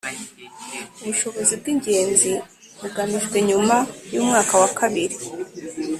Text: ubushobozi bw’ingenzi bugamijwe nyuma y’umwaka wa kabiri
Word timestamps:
ubushobozi 1.01 1.53
bw’ingenzi 1.59 2.31
bugamijwe 2.79 3.37
nyuma 3.49 3.77
y’umwaka 4.13 4.53
wa 4.61 4.69
kabiri 4.79 5.15